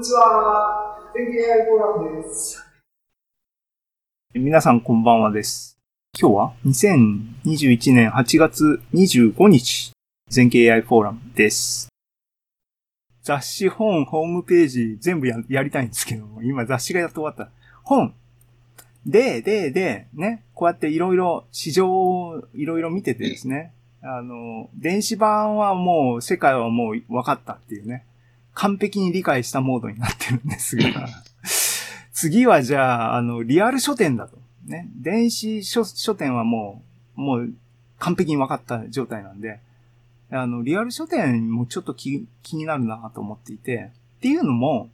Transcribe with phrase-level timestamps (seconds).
[0.00, 0.96] にちは。
[1.14, 2.64] 天気 AI フォーラムです。
[4.32, 5.78] 皆さんこんばんはです。
[6.18, 9.92] 今日は2021年8月25日、
[10.30, 11.90] 全景 AI フォーラムです。
[13.22, 17.50] 雑誌、本、ホームページ全部ややりたいんですけども、今雑誌がやっと終わった。
[17.82, 18.14] 本。
[19.04, 28.06] で、で、で、ね、こうやっていろいろ市場をいろいろ見ててですね、あの、電子版はもう世界はもう分かったっていうね。
[28.60, 31.08] 完璧に理解したモードになってるんですが、
[32.12, 34.36] 次はじゃあ、あの、リアル書店だと。
[34.66, 34.86] ね。
[34.96, 36.82] 電子書書店はも
[37.16, 37.54] う、もう
[37.98, 39.60] 完璧に分かった状態なんで、
[40.30, 44.90] あの、リアル書店もちょっと気気になるなと思っていて、っていうのも、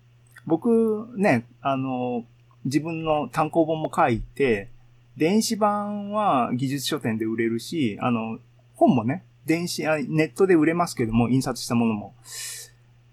[0.47, 2.25] 僕ね、あの、
[2.67, 4.69] 自分の単行本も書いて、
[5.17, 8.39] 電子版は技術書店で売れるし、あの、
[8.77, 12.15] 本もね、電子、ネットで売れますけども、印刷したものも。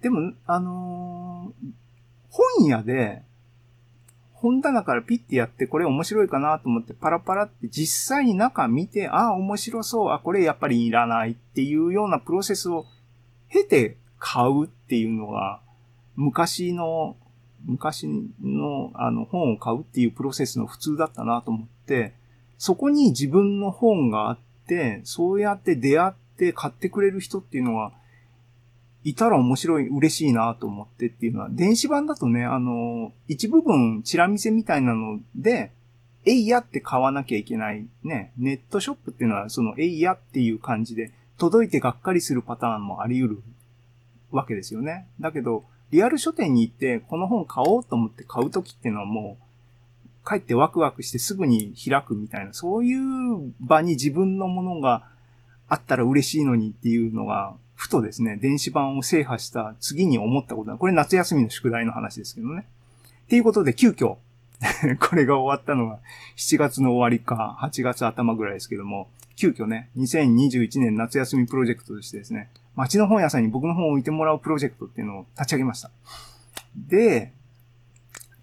[0.03, 1.69] でも、あのー、
[2.29, 3.23] 本屋で、
[4.33, 12.85] 本棚からピッてやってこれ面白いかなと思ってパラパラって実際に中見て、ああ、面白そう、あ、これやっぱりいらないっていうようなプロセスを
[13.49, 15.61] 経て買うっていうのが、
[16.17, 17.15] 昔の、
[17.65, 18.05] 昔
[18.43, 22.13] のあの本を買うっていうプロセスの普通だったなと思って、
[22.57, 27.93] そこに自分の本があって、そうやって出会って買ってくれる人っていうのは、
[29.03, 35.71] いたら面白い、嬉しいなと思ってっていうのは、電子版だとね、あの、一部分チラ見せみたいなので、
[36.25, 38.31] えいやって買わなきゃいけないね。
[38.37, 43.43] ネットショップっていうのは、そのえいやっていう感じで、届いてがっかりするパターンもあり得る
[44.31, 45.07] わけですよね。
[45.19, 55.03] だけど、リアル書店に行って、この本買おうと思って買うときっていうのはもう、帰ってワクワクしてすぐに開くみたいな、そういう場に自分のものが
[55.67, 62.65] あったら嬉しいのにっていうのが、ふとですね、電子版を制覇した次に思ったことは、これ夏休みの宿題の話ですけどね。
[63.25, 64.15] っていうことで、急遽
[65.01, 65.99] これが終わったのが
[66.37, 75.91] 7月の終わりか、8月頭ぐらいですけども、急遽ね、2021年夏休みプロジェクトとしてですね、街の本屋さんに僕の本を置いてもらうプロジェクトっていうのを立ち上げました。
[76.77, 77.33] で、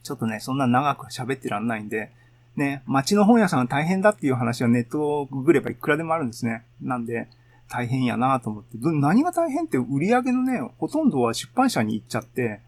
[0.02, 2.10] ちょっとね、そんな長く喋ってらんないんで、
[2.56, 6.62] ね、街の本屋さんは大変だっていう話はネットをググればいくらでもあるんですね。
[6.82, 7.26] なんで、
[7.70, 8.76] 大変やなと思って。
[8.78, 12.60] 何が大変って売り上げのね、ほとんどは出版社に行っちゃって、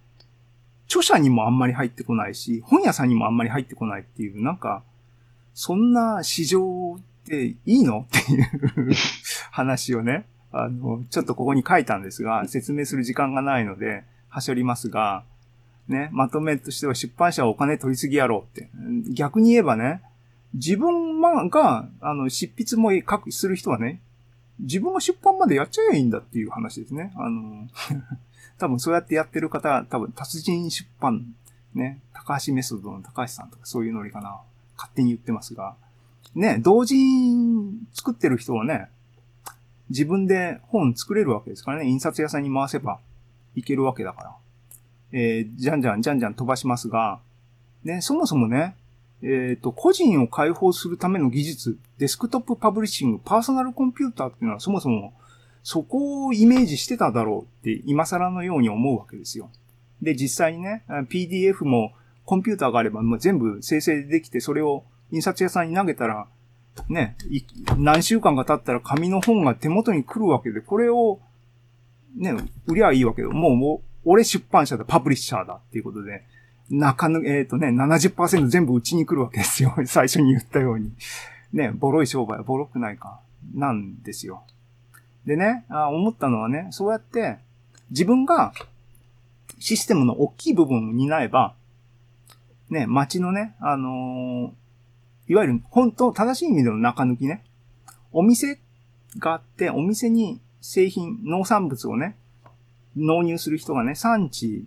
[0.86, 4.84] 著者にもあんまり入ってこないし、本屋さんにもあんまり入ってこないっていう、なんか、
[5.54, 8.46] そんな市場っていいのっていう
[9.50, 15.24] 話をね、あの、ちょっとここに書いたんですが、説明する時間がないので、はしょりますが、
[15.88, 18.70] ね、まとめとしては出版社はお金取りすぎやろうって。
[19.10, 20.00] 逆に言えばね、
[20.54, 24.00] 自分が、あの、執筆も書く、する人はね、
[24.60, 27.12] 自分が出版までやっちゃえばいいんだっていう話ですね。
[27.16, 27.68] あの、
[28.58, 31.34] 多分そうやってやってる方、多分達人出版、
[31.74, 34.40] ね、高橋メソッドの高橋さんとかそういうノリかな。
[34.76, 35.76] 勝手に言ってますが。
[36.34, 38.88] ね、同人作ってる人はね、
[39.90, 43.00] 自分で本作れるわけですからね、印刷屋さんに回せば
[43.54, 44.36] いけるわけだから。
[45.12, 47.20] えー、じゃんじゃんじゃんじゃん飛ばしますが、
[47.84, 48.74] ね、そもそもね、
[49.22, 55.14] えっ、ー、と、個人を解放するための技術、デスクトップパブリッシング、パーソナルコンピューターっていうのはそもそも
[55.62, 59.50] そこをイメージしてただろうって今更のように思うわけですよ。
[60.00, 61.92] で、実際にね、PDF も
[62.24, 66.26] コンピューターがあればもう全部生成できて、それを印刷屋さんに投げたら、
[66.88, 67.16] ね、
[67.76, 71.20] 何週間か経ったら紙の本が手元に来るわけで、これを、
[72.16, 72.34] ね、
[72.66, 76.24] 売りゃいいわけで、もう、もう俺出版社だ、パブリッシャーだっていうことで、
[76.72, 79.74] 中抜、えっ、ー、とね、70%全部うちに来るわけですよ。
[79.86, 80.92] 最初に言ったように。
[81.52, 83.20] ね、ボロい商売はボロくないか。
[83.54, 84.42] なんですよ。
[85.26, 87.38] でね、あ思ったのはね、そうやって
[87.90, 88.54] 自分が
[89.58, 91.54] システムの大きい部分を担えば、
[92.70, 97.44] ね、街のね、あのー、いわゆる本当正しい意味での中抜きね、
[98.12, 98.58] お店
[99.18, 102.16] があって、お店に製品、農産物をね、
[102.96, 104.66] 納入する人がね、産地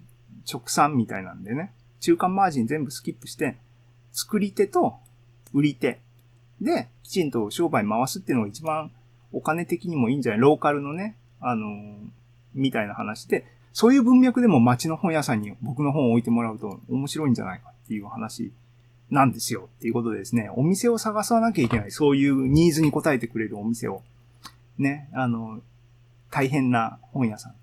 [0.51, 1.73] 直産みたいなんでね、
[2.05, 3.57] 中間マージン全部スキップして、
[4.11, 4.97] 作り手と
[5.53, 5.99] 売り手
[6.61, 8.91] で、きちんと商売回すっていうのが一番
[9.31, 10.39] お金的にもいいんじゃない？
[10.39, 11.95] ローカルのね、あのー、
[12.53, 13.43] みたいな話で、
[13.73, 18.53] そういう文脈でも街の本屋さんに僕の本を置いてもらうと面白いんじゃないかっていう話
[19.09, 19.67] なんですよ。
[19.77, 21.91] っていうことでですね、お店を探さなきゃいけない。
[21.91, 24.03] そういうニーズに応えてくれるお店を。
[24.77, 25.61] ね、あの、
[26.29, 27.55] 大変な本屋さん。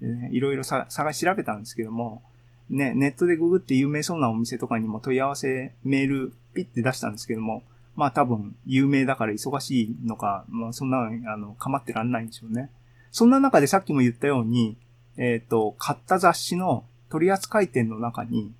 [0.00, 2.22] でね、いろいろ探し調べたんですけども、
[2.70, 7.62] ね、ネットでググって有名そうなお店とかにも問い合わせメールピッて出したんですけども、
[7.94, 10.98] まあ多分有名だから忙しいのか、まあそんな、
[11.32, 12.70] あの、構ってらんないんでしょうね。
[13.10, 14.76] そんな中でさっきも言ったように、
[15.16, 18.52] えっ、ー、と、買った雑誌の取扱店の中に、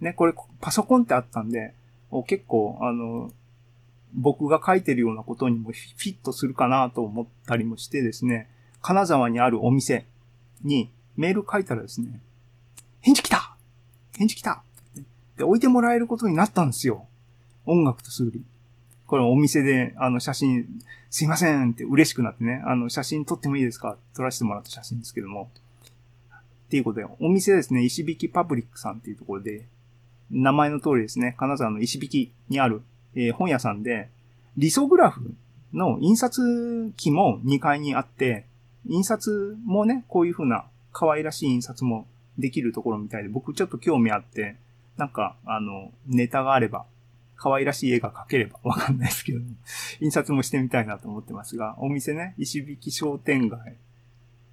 [0.00, 1.74] ね、これパソコンってあったんで、
[2.26, 3.32] 結構、あの、
[4.14, 8.48] 僕が書いてるようなことにもフィットするかなと思ったりもしてですね、
[8.80, 10.06] 金沢にあるお店
[10.62, 12.20] にメール書いたらですね、
[13.00, 13.43] 返事来た
[14.16, 14.62] 返事来た
[15.36, 17.06] で、置いてもらえることになったんですよ。
[17.66, 18.44] 音楽と数理。
[19.06, 20.66] これお店で、あの、写真、
[21.10, 23.96] すいませんって嬉しくなってね、あの、写真撮ってもいいですか？
[24.14, 25.50] 撮らせてもらった写真ですけども。
[26.66, 29.66] っていうことで、お店ですね、石引パブリックさんっていうところで、
[30.30, 32.82] 名前の通りですね、金沢の石引にある、
[33.14, 34.08] えー、本屋さんで、
[34.56, 35.34] リソグラフ
[35.72, 38.46] の印刷機も2階にあって、
[38.86, 42.06] 印刷もね、こういう風な可愛らしい印刷も
[42.38, 44.56] できるところみたいで、僕ちょっと興味あって、
[44.96, 46.86] なんか、あの、ネタがあれば、
[47.36, 49.40] 可愛らしい絵が描ければわかんないですけど、
[50.00, 53.76] 印刷もしてみたいなと思ってますが、お店ね、石引商店街、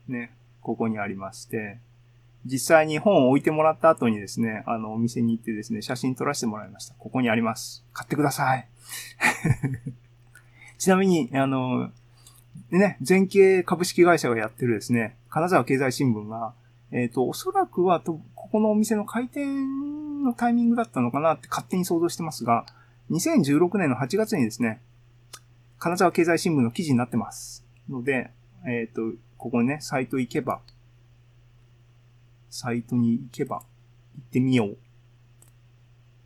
[0.08, 0.32] ね、
[0.62, 1.80] ここにありまして、
[2.46, 6.96] 実際に本を置いてもらった後にですね、あの、お店に行ってですね、写真撮らせてもらいました。
[6.96, 7.86] ここにあります。
[7.94, 8.68] 買ってください。
[10.80, 11.92] ちなみに、あの、
[12.72, 16.54] ね、全景株式会社がやってるですね、金沢経済新聞が、
[16.92, 22.66] えっ、ー、と、おそらくはと、ここのお店の開店のタイミングだったのかなって勝手に想像してますが、
[23.12, 24.82] 2016年の8月にですね、
[25.80, 27.66] 金沢経済新聞の記事になってます。
[27.90, 28.32] ので、
[28.66, 30.62] えっ、ー、と、ここにね、サイト行けば、
[32.50, 33.64] サイトに行けば、行
[34.20, 34.78] ってみよう。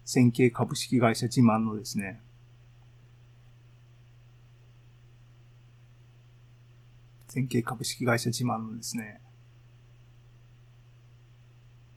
[0.03, 2.21] 線形株式会社自慢のですね、
[7.27, 9.19] 線形株式会社自慢のですね、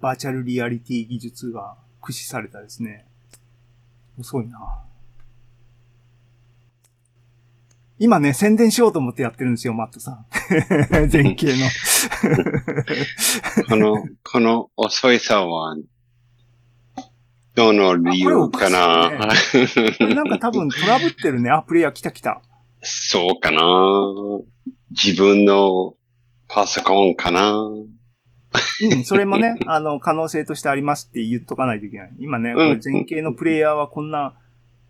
[0.00, 3.06] バーチャルリアリティ技術が駆使されたですね、
[4.18, 4.84] 遅いな。
[8.00, 10.26] 今ね、宣伝しようと思ってやってるんですよ、マットさん。
[11.12, 11.66] 前景の
[13.68, 15.76] この、この遅いさは、
[17.56, 21.50] どの理由かな、ね、なんか多分トラブってるね。
[21.50, 22.40] あ、プレイヤー来た来た。
[22.82, 23.60] そうかな
[24.90, 25.94] 自分の
[26.46, 27.68] パソコンかな
[28.80, 32.10] うん、それもね、 あの、可能性としてありますって言っとかないといけない。
[32.18, 34.34] 今ね、これ前景のプレイヤーはこんな、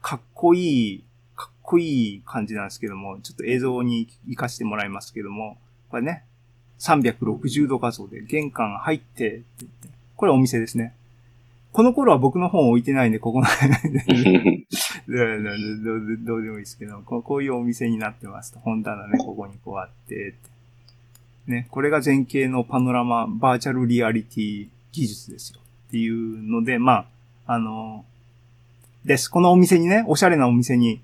[0.00, 1.04] かっこいい、
[1.36, 5.58] かっこいい感じなんですけども、ちょっと映像に活かしてもらいますけども、
[5.90, 6.24] これね、
[6.78, 10.94] 360度画像で玄関入ってって言って、これお店ですね。
[11.72, 13.46] この頃は僕の本置いてないんで、ここの
[16.24, 18.58] どうでもいいですけどこ、こういうお店になってますと。
[18.58, 20.34] 本棚ね、ここにこうあって、
[21.50, 25.60] ね、これが前景のパノラマ、バーチャルリアリティ技術ですよ。
[25.88, 27.06] っていうので、ま
[27.46, 28.04] あ、あの、
[29.04, 29.28] です。
[29.28, 31.00] このお店にね、おしゃれなお店に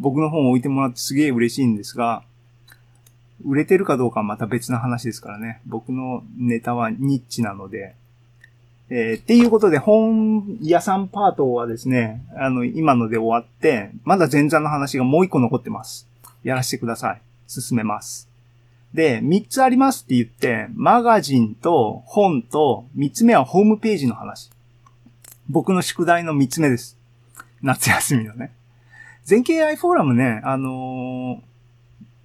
[0.00, 2.22] 僕の本を置いてもらってすげえ嬉しいんですが、
[3.44, 5.60] 売れてるかどうかはまた別の話ですからね。
[5.66, 7.94] 僕のネタはニッチなので。
[8.88, 16.06] えー、っていうことで、本屋さんパートはですね、あの、今ので終わって、まだ前座の話がもう一個残ってます。
[16.42, 17.20] やらせてください。
[17.46, 18.31] 進めます。
[18.94, 24.50] で、三つありますって言って、マガジンと本と、三つ目はホームページの話。
[25.48, 26.98] 僕の宿題の三つ目です。
[27.62, 28.52] 夏休みのね。
[29.24, 31.52] 全景 AI フォーラムね、あのー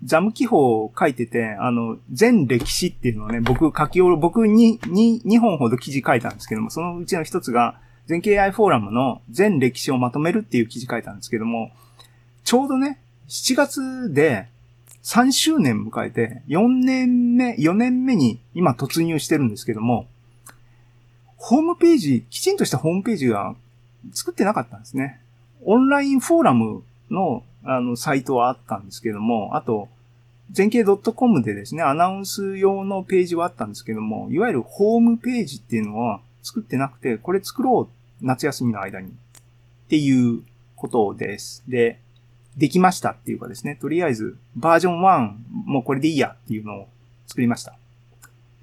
[0.04, 11.72] ザム記法を書いてて、あの、全歴史っていうのをね、僕書きおろ、僕に、に、2本ほど記事書いたんですけども、そのうちの一つが、全経 AI フォーラムの全歴史をまとめるっていう記事書いたんですけども、
[12.44, 14.48] ちょうどね、7月で
[15.08, 20.06] 3周年迎えて、4年目、4年目に今突入してるんですけども、
[21.38, 23.56] ホームページ、きちんとしたホームページが
[24.12, 25.22] 作ってなかったんですね。
[25.64, 29.88] オンラインフォーラムのあの、サイトはあったんですけども、あと、
[30.52, 39.08] 全景 .com でですね、アナウンス用のページはあったんですけども、いわゆるホームページっていうのは作ってなくて、これ作ろう、夏休みの間に。
[39.08, 39.12] っ
[39.88, 40.44] ていう
[40.76, 41.64] ことです。
[41.68, 42.00] で、
[42.58, 45.34] できましたっていうかですね、とりあえず、バージョン1、
[45.66, 46.88] もうこれでいいやっていうのを
[47.28, 47.78] 作りました。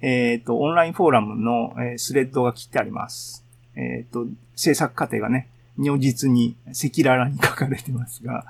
[0.01, 3.45] えっ、ー、と、オンラインフォーラムの、スレッドが切ってあります。
[3.75, 5.47] えっ、ー、と、制作過程がね、
[5.77, 8.45] 如実に赤裸々に書かれてますが、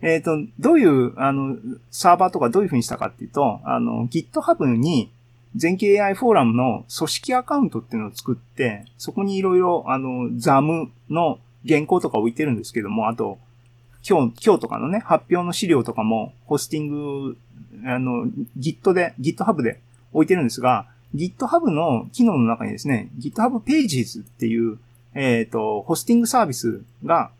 [0.00, 1.56] えっ、ー、と、どういう、あの、
[1.90, 5.10] サーバーとかどういう風にしたかっていうと、あの、GitHub に
[5.56, 13.38] 全景 AI フォーラムの組織アカウントっていうのを作って、そこにいろいろ、あの、ザムの原稿とか置いてるんですけども、あと、
[14.06, 17.38] 今日、今日とかのね、発表の資料とかも、ホスティング、
[17.86, 18.26] あの、
[18.58, 19.80] Git で、GitHub で
[20.12, 24.78] 置いてるんですが、GitHub の機能の中にですね、GitHub Pages っていう、
[25.14, 27.30] えっ、ー、と、ホスティングサービスが、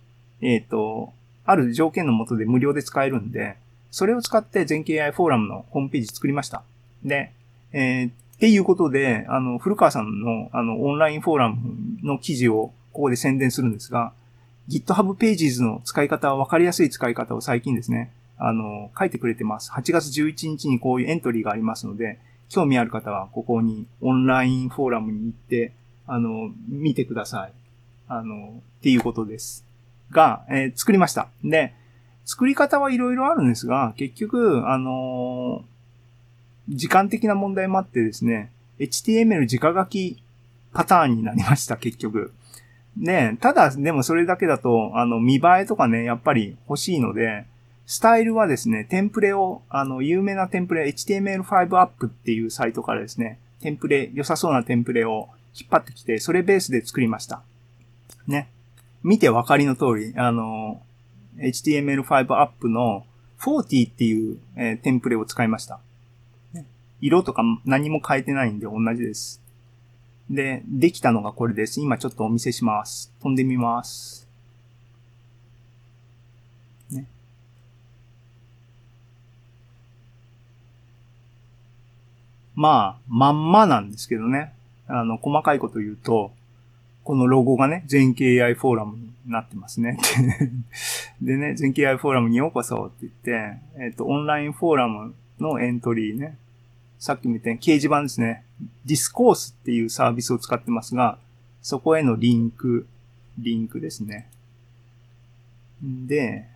[0.41, 1.13] えっ、ー、と、
[1.45, 3.57] ある条件のもとで無料で使えるんで、
[3.91, 6.63] それを使って全景 AI フォーラムのホームページ作りました。
[7.05, 7.33] で、
[7.73, 11.57] えー、っていうことで、あの、古川さんの、あの、オンラインフォーラム
[12.03, 14.13] の記事をここで宣伝するんですが、
[14.69, 19.71] GitHub Pages の使い方、わかりやすい使い方を最近ですね、あの、書いてくれてます。
[19.73, 22.19] 8月11日にこういうエントリーがありますので、
[22.49, 25.73] 興味ある方はここにオンラインフォーラムに行って、
[26.07, 27.53] あの、見てください。
[28.09, 29.65] あの、っていうことです。
[30.11, 31.29] が、えー、作りました。
[31.43, 31.75] で、
[32.25, 40.23] 作り方はいろいろあるんですが、結局、あのー、時間的な問題もあってですね、HTML 直書き
[40.73, 42.33] パターンになりました、結局。
[42.97, 47.47] で、ただ、でもそれだけだと、あの、見栄えとかね、やっぱり欲しいので、
[47.87, 57.43] スタイルはですね、テンプレを、あの、有名なテンプレ、HTML5 アップっていうサイトからですね、テンプレ、良さそうなテンプレを引っ張ってきて、それベースで作りました。
[58.27, 58.49] ね。
[59.03, 60.81] 見てわかりの通り、あの、
[61.39, 63.05] HTML5 アップの
[63.39, 65.81] 40っていう、えー、テンプレを使いました。
[67.01, 69.43] 色とか何も変えてないんで同じです。
[70.31, 71.81] で、できたのがこれです。
[71.81, 73.13] 今ちょっとお見せします。
[73.23, 74.27] 飛んでみます。
[76.91, 77.07] ね。
[82.55, 84.55] まあ、まんまなんですけどね。
[84.87, 86.33] あの、細かいこと言うと、
[87.05, 89.99] このロゴがね、全景 AI フォーラムになってますね。
[91.21, 96.39] でね、全景 AI フォーラムにようこそって言って、えっ、ー、と、オンラインフォーラムのエントリーね。
[96.99, 98.45] さっきも言ったように掲示板ですね。
[98.85, 101.19] ディスコースっていうサービスを使ってますが、
[101.63, 102.87] そこへのリンク、
[103.39, 104.31] リンクですね。
[105.83, 106.47] で、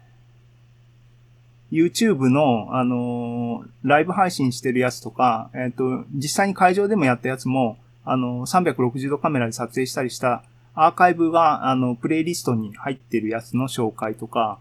[1.70, 14.58] YouTube の、あのー、ライブ配信してるやつとか、えっ、ー、と、実際に会場でもやったやつも、あの、360度カメラで撮影したりしたアーカイブが、あの、プレイリストに入ってるやつの紹介とか、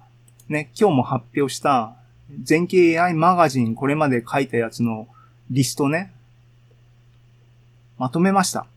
[0.50, 1.96] ね、今日も発表した
[2.42, 5.08] 全景 AI マガジンこれまで書いたやつの
[5.50, 6.12] リストね、
[7.98, 8.68] まとめました。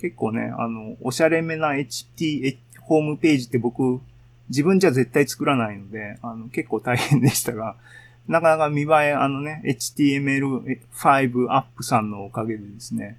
[0.00, 4.00] 結構ね、あの、おしゃれめな HT、ホームページって僕、
[4.48, 7.76] 自分じゃ絶対作らないので、あの、結構大変でしたが、
[8.28, 13.18] なかなか見栄え、あのね、HTML5 アップさんのおかげでですね、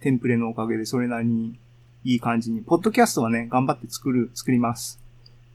[0.00, 1.58] テンプレのおかげでそれなりに
[2.04, 4.98] いい感じに、ポッドキャストはね、頑張って作る、作ります。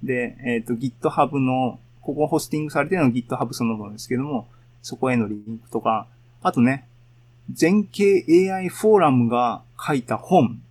[0.04, 4.48] で、えっ、ー、と、GitHub の、ここホスティングされてるの GitHub そのものですけども、
[4.82, 6.08] そこへのリンクとか、
[6.42, 6.88] あとね、
[7.52, 10.62] 全景 AI フォーラムが書いた本、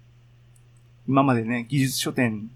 [1.09, 2.50] 今までね、技術書店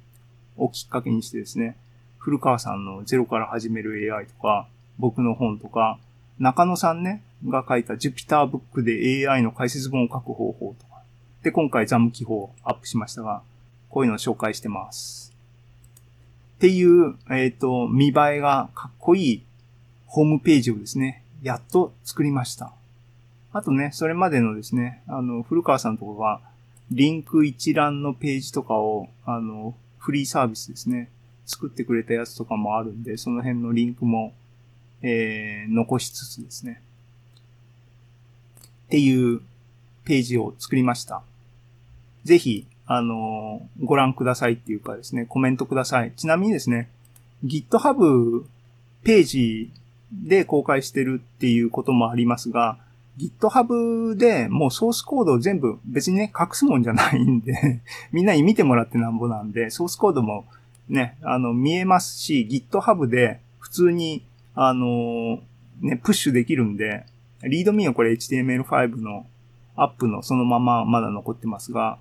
[0.57, 1.77] をきっかけにしてですね、
[2.19, 4.69] 古川さんのゼロから始める AI とか、
[4.99, 5.99] 僕の本とか、
[6.39, 11.03] 中野さんね、が書いた Jupyter Book で AI の解説本を書く方法とか。
[11.43, 13.43] で、今回ザム記法アップしましたが、
[13.91, 15.33] こういうのを紹介してます。
[16.57, 19.43] っていう、えっ、ー、と、見栄えがかっこいい
[20.07, 22.73] ホームページをですね、やっと作りました。
[23.53, 26.41] あとね、それまでのですね、あの、古川さんとかが、
[26.91, 31.09] リンク一覧のページとかを、あの、フリーサービスですね、
[31.47, 34.35] 作ってくれたやつとかもあるんで、その辺のリンクも
[35.07, 36.81] えー、残しつつですね。
[38.87, 39.43] っていう
[40.05, 41.23] ページを作りました。
[42.25, 46.13] ぜひ、あの、ご覧くださいっていうかですね、コメントください。
[46.17, 46.89] ちなみにですね、
[47.45, 48.47] GitHub
[49.03, 49.71] ページ
[50.13, 52.79] で公開してるっていうこともありますが、
[53.19, 57.81] GitHub でもうソースコードを全部別にね、隠すもんじゃないんで
[58.13, 60.47] みんなに見てもらってなんぼなんで、ソースコードも
[60.89, 65.41] ね、あの、見えますし、GitHub で普通にあの
[65.81, 67.05] ね、プッシュできるんで、
[67.43, 69.27] リードミーはこれ HTML5 の
[69.77, 71.99] アップのそのまままだ残ってますが、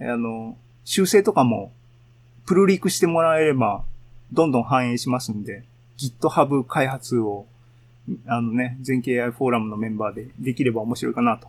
[0.00, 1.72] あの、修正とかも
[2.44, 3.82] プルリクしてもらえれば
[4.32, 5.64] どんどん反映しますんで、
[5.96, 7.46] GitHub 開発を、
[8.26, 11.48] あのね、全景 AI フォーラムのメンバーでできれば面白いかなと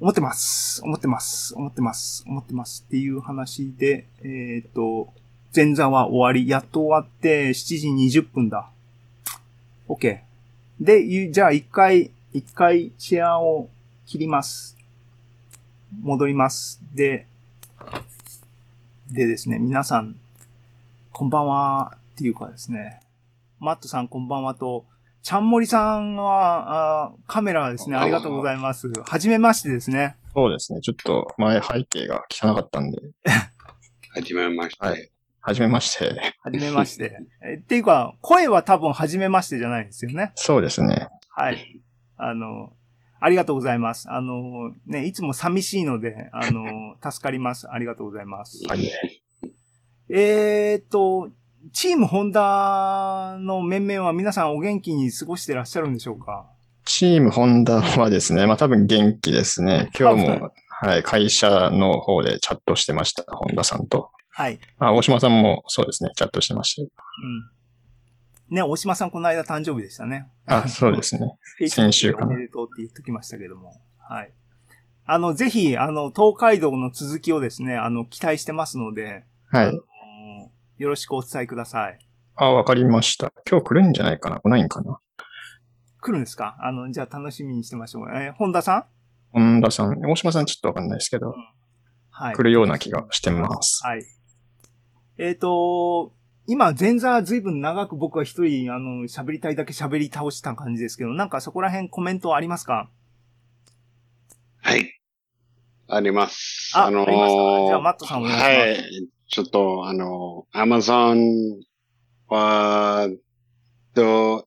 [0.00, 0.82] 思ってます。
[0.82, 1.54] 思ってます。
[1.54, 2.24] 思ってます。
[2.26, 2.84] 思ってます。
[2.88, 5.12] っていう話で、えっ、ー、と、
[5.54, 6.48] 前座は終わり。
[6.48, 8.68] やっと終わって7時20分だ。
[9.88, 10.20] OK。
[10.80, 13.68] で、じゃあ一回、一回シェアを
[14.06, 14.76] 切ります。
[16.00, 16.80] 戻ります。
[16.94, 17.26] で、
[19.10, 20.16] でですね、皆さん、
[21.12, 23.01] こんばんは、っていうかですね、
[23.62, 24.86] マットさんこんばんはと、
[25.22, 28.90] ちゃんもりさんは、あカメラですね、ありがとうございます。
[29.04, 30.16] はじめましてですね。
[30.34, 32.98] そうですね、ちょっと前背景が汚かったんで。
[33.22, 34.84] はじめまして。
[34.84, 35.08] はい。
[35.40, 36.34] はじめまして。
[36.42, 37.16] はじめまして。
[37.40, 40.32] えっていうか、声は多分はじめましてじゃないですよね。
[40.34, 41.06] そうですね。
[41.28, 41.80] はい。
[42.16, 42.72] あの、
[43.20, 44.10] ありがとうございます。
[44.10, 47.70] あの、ね、いつも寂しいので、あの、 助かります。
[47.70, 48.66] ありがとうございます。
[48.66, 48.90] はい。
[50.08, 51.30] えー、っと、
[51.72, 56.46] チームホンダの面々は皆さんお元気に過ごしてらっしゃるんでしょうか？
[56.84, 59.88] チームホンダはですね、まあ多分元気ですね。
[59.96, 64.10] 今日あも、はい、会社の方でチャットしてました、ホンダさんと。
[64.30, 64.58] はい。
[64.80, 66.80] あ、大島さんもそうですね、チャットしてまし
[68.50, 68.56] うん。
[68.56, 70.26] ね、大島さんこの間誕生日でしたね。
[70.46, 70.64] た。
[70.64, 71.32] あ、そうですね。
[71.68, 73.80] 先週かなでおめでとうって言っときましたけども。
[74.00, 74.32] はい。
[75.06, 79.80] あの、ぜひ、あの、東海道の続きをですね、あの、期待してますので、はい。
[80.82, 81.98] よろしくお伝えください。
[82.34, 83.32] あ、わかりました。
[83.48, 84.98] 今日来るんじゃないかな来ないんかな
[86.00, 86.56] 来るんですか？
[86.60, 88.08] あの、じゃあ楽しみにしてましょう。
[88.12, 88.84] えー本田さん？
[89.30, 91.36] 本田さん、大島さんちょっとわかんないですけど、
[92.10, 92.42] はい来。
[92.42, 93.86] るような気がしてます。
[93.86, 94.02] はい。
[95.18, 96.12] えっ、と、
[96.48, 102.90] 今、前座ずいぶん長く僕は一人、あの、喋りたいだけ喋り倒した感じですけど、なんかそこら辺コメントありますか？
[104.60, 104.98] はい。
[105.86, 106.72] あります。
[106.74, 107.66] あのありますか？
[107.68, 109.08] じゃあマットさんお願いしますはい。
[109.32, 111.62] ちょっと、あの、アマゾン
[112.28, 113.08] は、
[113.94, 114.44] どう、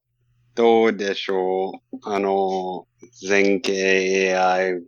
[0.54, 1.98] どうでしょう？
[2.04, 2.86] あの、
[3.28, 4.84] 全景 AI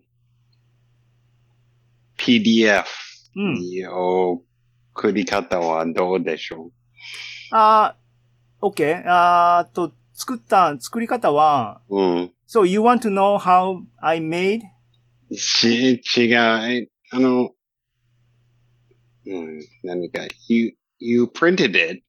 [2.16, 2.86] PDF
[3.36, 3.90] うん。
[3.92, 4.44] を
[4.94, 6.70] 送り方はどうでしょ
[7.52, 9.02] あー、OK。
[9.04, 12.34] あーと、作った、作り方は、ううん。
[12.48, 14.62] So you want to know how I made?
[15.34, 16.36] し、違う。
[16.72, 17.52] えあの、うん、
[19.83, 22.03] 何か、you, you printed it.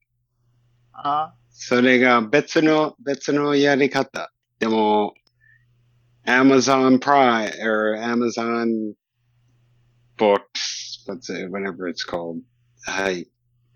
[0.94, 4.32] あそれが別の、別のやり方。
[4.60, 5.14] でも、
[6.26, 8.94] Amazon Prime or Amazon
[10.18, 12.42] Books, what's it, whatever it's called.
[12.86, 13.28] はい。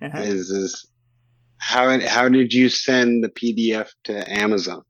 [0.01, 0.87] ー Is this,
[1.57, 4.83] how, how did you send the PDF to Amazon?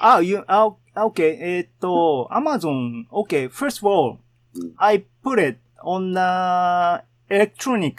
[0.00, 1.22] あ、you, あ、OK。
[1.22, 3.48] えーっと、Amazon, OK.
[3.50, 4.18] First of all,
[4.54, 7.95] うん I put it on the electronic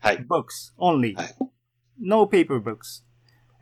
[0.00, 0.18] はい。
[0.18, 1.14] books only.
[1.14, 1.36] はい
[1.98, 3.04] No paper books.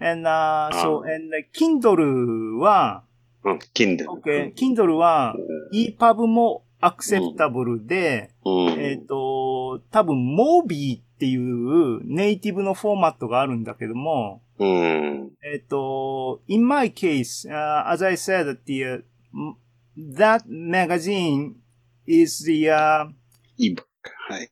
[0.00, 3.04] And, uh, so, あ and Kindle は、
[3.44, 4.06] うん、Kindle。
[4.08, 4.54] OK。
[4.54, 5.36] Kindle は
[5.72, 8.68] EPUB も acceptable で、うん。
[8.80, 15.32] えっ、と、多分 Mobi っていうネイティブのフォーマットがあるんだけども、うん。
[15.42, 19.02] えっ、と、in my case, uh, as I said, the, uh,
[20.16, 21.54] that magazine
[22.06, 23.08] is the, uh,
[23.58, 23.84] ebook。
[24.28, 24.50] はい。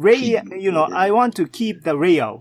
[0.00, 2.40] Lay, you know, I want to keep the layout.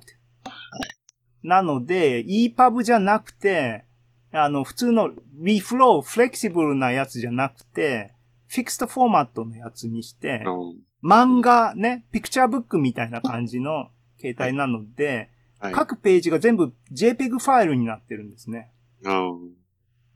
[1.43, 3.85] なので、EPUB じゃなくて、
[4.31, 5.11] あの、普通の
[5.41, 8.13] reflow、フレキシブルなやつじゃなくて、
[8.47, 13.89] フィクストフォーマットのやつにして、うん漫画ね、ピクチャーブックみたいな感じの
[14.21, 15.73] 携帯なので、はい。
[15.73, 18.71] 各ページが全部 JPEG ファイルになってるんですね。
[19.03, 19.51] うん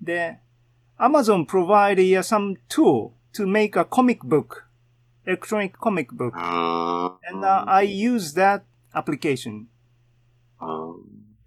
[0.02, 0.40] で、
[0.98, 4.64] Amazon provide uh, some tool to make a comic book,
[5.28, 8.64] electronic comic book, あ and uh, I use that
[8.94, 9.66] application
[10.60, 10.94] あ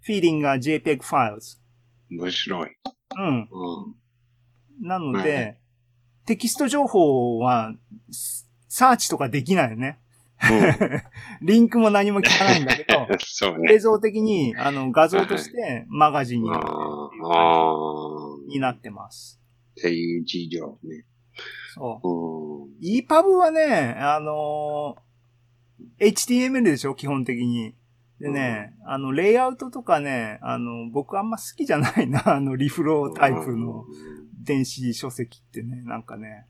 [0.05, 1.59] feeding uh, JPEG files.
[2.09, 2.69] 面白い。
[3.17, 3.25] うん。
[3.25, 3.95] うん
[4.81, 5.57] なのはで、
[6.25, 7.73] テキスト情報は、
[8.09, 9.99] スサーチとかできないよね。
[11.43, 13.79] リンクも何も聞かないんだけど、 そうね映。
[13.79, 16.49] 像的に、あの、画像としてマガジンに
[18.59, 19.39] なってます。
[19.79, 21.05] っていう事情ね。
[21.73, 22.07] そう。
[22.07, 22.77] うん。
[22.81, 25.11] EPUB はね、あのー
[25.99, 27.75] HTML でしょ基本的に。
[28.19, 33.85] でね、あの、レイアウトとかね、あの、僕あんま好きじゃないな、 あの、リフロータイプの
[34.43, 36.45] 電子書籍ってね、なんかね。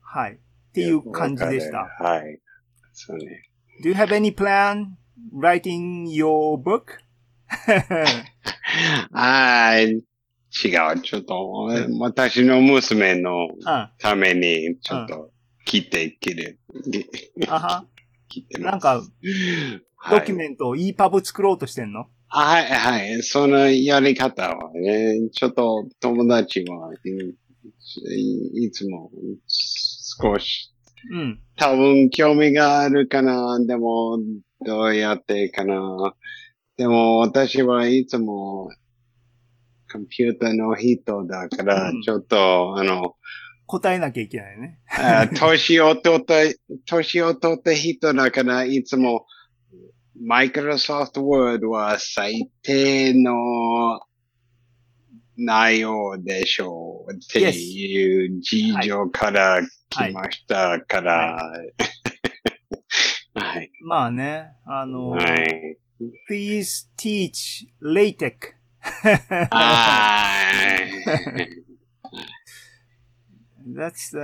[0.00, 0.34] はい。
[0.34, 0.38] っ
[0.72, 1.88] ていう感じでした。
[1.98, 2.38] はい。
[2.92, 3.48] そうね。
[3.82, 4.88] Do you have any plan
[5.34, 6.98] writing your book?
[9.12, 10.02] あー
[10.64, 11.00] 違う。
[11.00, 15.30] ちょっと、私の娘のあ、ために、ちょっと、
[15.64, 16.58] 切ってきる。
[17.48, 17.86] あは。
[18.28, 18.60] 切って。
[18.60, 22.06] なんか、はいドキュメントを EPUB 作ろうとしてんの？
[22.26, 23.22] はい、はい。
[23.22, 27.08] そのやり方はね、ちょっと友達はい
[28.58, 29.12] いいつも
[29.46, 30.72] 少し
[31.10, 31.40] うん。
[31.56, 33.58] 多分興味があるかな。
[33.64, 34.18] でも、
[34.64, 36.14] どうやってかな。
[36.76, 38.70] でも、私はいつも、
[39.92, 43.16] コンピューターの人だから、うんちょっと、あの、
[43.66, 44.78] 答えなきゃいけないね。
[44.88, 46.34] あ年を取った、
[46.86, 49.26] 年を取った人だから、いつも、
[50.24, 54.00] マイクロソフトワードは最低の
[55.36, 61.50] 内容でしょうっていう事情から来ましたから、
[63.34, 63.70] はい。
[63.82, 65.78] まあね、あの、はい。
[66.28, 68.54] please teach LaTeX.
[69.50, 70.28] は
[71.36, 71.62] い。
[73.64, 74.18] That's the,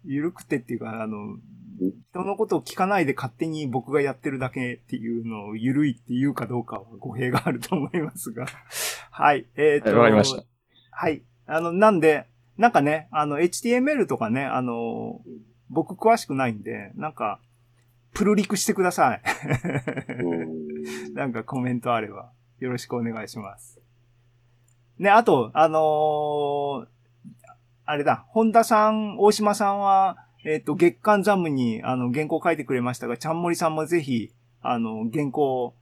[0.05, 1.37] ゆるくてっていうか、あの、
[1.79, 8.47] 人のことを聞かないで勝手に僕がやってるだけっていうのをゆるいっていうかどうかは語弊があると思いますが。
[9.19, 9.47] はい。
[9.57, 10.45] えっ、と、はいわかりました。
[10.91, 11.23] はい。
[11.47, 12.27] あの、なんで、
[12.59, 15.23] なんかね、あの、HTML とかね、あの、
[15.71, 17.41] 僕詳しくないんで、なんか、
[18.13, 19.23] プルリクしてください。
[20.23, 23.81] うんなんかコメントあれば、よろしくお願いします。
[24.99, 26.87] ね、あと、あのー
[27.89, 35.75] あれだ、本田さん、大島さんは、えっ、と、月刊ザムに、あの、原稿書いてくれましたが、ちゃんもりさんもぜひ、あの、原稿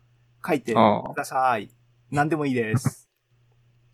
[0.47, 0.79] 書いてく
[1.17, 1.71] ださい。
[2.11, 3.04] 何でもいいです。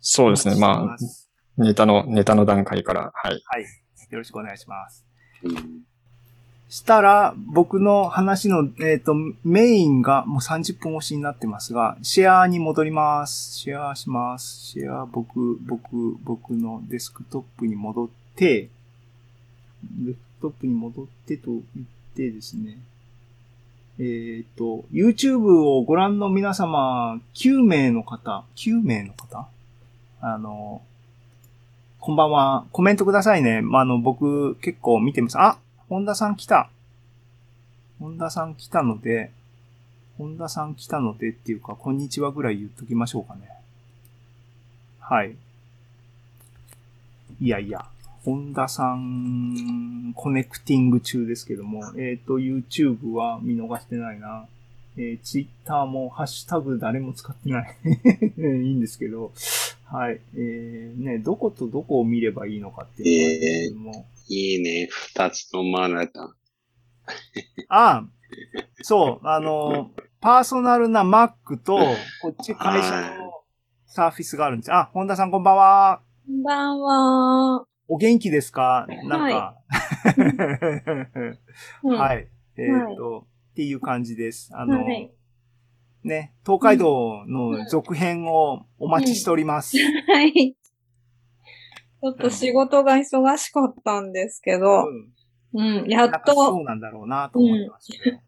[0.01, 0.59] そうですね。
[0.59, 3.41] まあお待ち、してネタの、ネタの段階から、はい。
[3.45, 3.61] はい。
[4.09, 5.05] よろしくお願いします。
[5.43, 5.83] うん
[6.71, 13.59] したら、僕の話の、えっ、と、メインがもう30分押しになってますが、シェアに戻ります。
[13.59, 14.67] シェアします。
[14.67, 18.69] シェア、僕、僕、僕のデスクトップに戻って、
[19.83, 21.85] デスクトップに戻ってと言っ
[22.15, 22.77] てですね、
[23.99, 29.49] えっ、と、YouTube をご覧の皆様、9名の方、9名の方
[30.23, 30.83] あの、
[31.99, 32.65] こんばんは。
[32.71, 33.61] コメントくださいね。
[33.61, 35.39] まあ、あの、僕結構見てます。
[35.39, 35.57] あ
[35.89, 36.69] 本田さん来た。
[37.99, 39.31] 本田さん来たので、
[40.19, 43.49] 本田さん来たのでっていうか、こんにちはぐらい言っときましょうかね。
[44.99, 45.35] はい。
[47.41, 47.85] いやいや、
[48.23, 54.45] 本田さん、コネクティング中ですけども、えっ、と、YouTube は見逃してないな。
[54.97, 57.75] えー、Twitter もハッシュタグ誰も使ってない。
[58.37, 59.31] いいんですけど、
[59.91, 60.21] はい。
[60.35, 64.87] えー、ね、どことどこを見ればいいのかっていうのなんですけども、いいね。
[64.89, 66.33] 二つのマナタン。
[67.67, 68.05] ああ、
[68.83, 71.77] そう、あの、パーソナルな Mac と、
[72.21, 73.43] こっち会社の
[73.85, 74.73] サーフィスがあるんです。
[74.73, 76.01] あ、本田さんこんばんは。
[76.25, 77.65] こんばんは。
[77.89, 78.87] お元気ですか？
[79.09, 79.35] なんか。
[79.35, 79.57] は。
[81.97, 82.61] はいい。
[82.61, 84.51] えっ、と、っていう感じです。
[84.53, 85.11] あの、はい
[86.03, 89.77] ね、東海道の続編をお待ちしております。
[90.07, 90.33] はい。
[90.33, 94.85] ちょっと仕事が忙しかったんですけど、
[95.53, 98.19] うんうん、やっなんかそと、うなんだろうなと思ってますけど。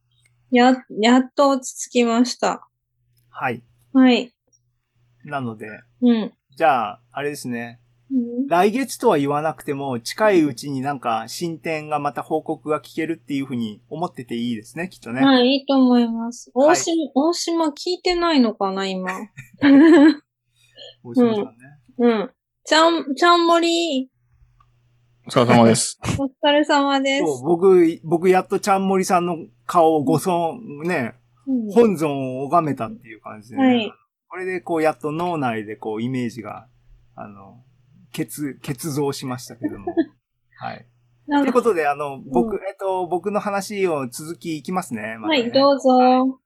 [0.51, 2.67] や、やっと落ち着きました。
[3.29, 3.63] はい。
[3.93, 4.33] はい。
[5.23, 5.67] なので、
[6.01, 6.33] うん。
[6.55, 7.79] じゃあ、あれですね。
[8.11, 15.21] うん来月とは言わなくても、近いうちになんか進展がまた報告が聞けるっていうふうに思ってていいですね、きっとね。
[15.21, 16.51] はい、いいと思います。
[16.53, 19.11] はい大島、大島聞いてないのかな、今。
[21.03, 21.53] 大島さんね。
[21.97, 22.31] うん。
[22.65, 24.09] ちゃん、ちゃんもり、
[25.25, 25.99] お疲れ様です。
[26.19, 27.25] お疲れ様です。
[27.25, 31.15] そう、僕、僕やっとちゃんもりさんの顔をご尊、ね、
[31.47, 33.63] うん本尊を拝めたっていう感じでね。
[33.63, 33.93] はい
[34.33, 36.65] これでこうやっと脳内でこうイメージが、
[37.13, 37.63] あの、
[38.13, 39.93] 結、結像しましたけども。
[40.59, 40.85] はい。
[41.27, 45.17] ということで、あの、僕、えっと、僕の話を続きいきますね。
[45.19, 46.39] またねはい、どうぞ。